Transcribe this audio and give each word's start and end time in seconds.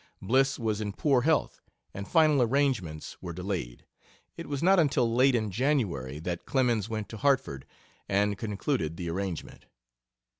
Bliss 0.19 0.57
was 0.57 0.81
in 0.81 0.93
poor 0.93 1.21
health 1.21 1.61
and 1.93 2.07
final 2.07 2.41
arrangements 2.41 3.17
were 3.21 3.33
delayed; 3.33 3.85
it 4.35 4.47
was 4.49 4.63
not 4.63 4.79
until 4.79 5.13
late 5.13 5.35
in 5.35 5.51
January 5.51 6.17
that 6.17 6.47
Clemens 6.47 6.89
went 6.89 7.07
to 7.09 7.17
Hartford 7.17 7.67
and 8.09 8.35
concluded 8.35 8.97
the 8.97 9.11
arrangement. 9.11 9.67